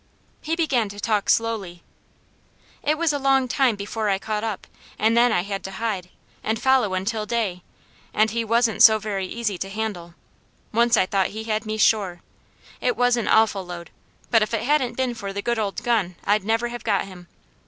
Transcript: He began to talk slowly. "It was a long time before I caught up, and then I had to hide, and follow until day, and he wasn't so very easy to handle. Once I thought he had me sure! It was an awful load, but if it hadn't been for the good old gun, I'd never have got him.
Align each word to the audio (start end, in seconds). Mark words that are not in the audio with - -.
He 0.41 0.55
began 0.55 0.89
to 0.89 0.99
talk 0.99 1.29
slowly. 1.29 1.83
"It 2.81 2.97
was 2.97 3.13
a 3.13 3.19
long 3.19 3.47
time 3.47 3.75
before 3.75 4.09
I 4.09 4.17
caught 4.17 4.43
up, 4.43 4.65
and 4.97 5.15
then 5.15 5.31
I 5.31 5.41
had 5.43 5.63
to 5.65 5.71
hide, 5.73 6.09
and 6.43 6.59
follow 6.59 6.95
until 6.95 7.27
day, 7.27 7.61
and 8.11 8.31
he 8.31 8.43
wasn't 8.43 8.81
so 8.81 8.97
very 8.97 9.27
easy 9.27 9.59
to 9.59 9.69
handle. 9.69 10.15
Once 10.73 10.97
I 10.97 11.05
thought 11.05 11.27
he 11.37 11.43
had 11.43 11.67
me 11.67 11.77
sure! 11.77 12.21
It 12.81 12.97
was 12.97 13.15
an 13.15 13.27
awful 13.27 13.63
load, 13.63 13.91
but 14.31 14.41
if 14.41 14.55
it 14.55 14.63
hadn't 14.63 14.97
been 14.97 15.13
for 15.13 15.31
the 15.33 15.43
good 15.43 15.59
old 15.59 15.83
gun, 15.83 16.15
I'd 16.23 16.43
never 16.43 16.69
have 16.69 16.83
got 16.83 17.05
him. 17.05 17.27